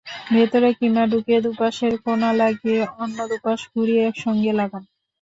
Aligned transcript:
ভেতরে 0.31 0.69
কিমা 0.79 1.03
ঢুকিয়ে 1.11 1.39
দুপাশের 1.45 1.93
কোনা 2.03 2.29
লাগিয়ে 2.41 2.81
অন্য 2.97 3.17
দুপাশ 3.31 3.59
ঘুরিয়ে 3.71 4.01
একসঙ্গে 4.09 4.51
লাগান। 4.59 4.83